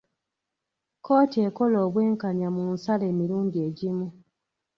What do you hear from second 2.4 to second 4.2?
mu nsala emirundi egimu.